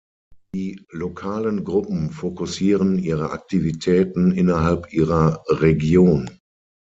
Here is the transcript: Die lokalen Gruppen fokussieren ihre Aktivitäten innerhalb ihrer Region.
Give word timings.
Die 0.55 0.83
lokalen 0.89 1.63
Gruppen 1.63 2.09
fokussieren 2.09 2.97
ihre 2.97 3.29
Aktivitäten 3.29 4.31
innerhalb 4.31 4.91
ihrer 4.91 5.43
Region. 5.49 6.39